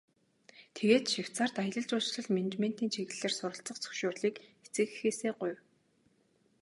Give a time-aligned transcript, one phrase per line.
[0.75, 4.35] Тэгээд Швейцарьт аялал жуулчлал, менежментийн чиглэлээр суралцах зөвшөөрлийг
[4.65, 5.57] эцэг эхээсээ гуйв.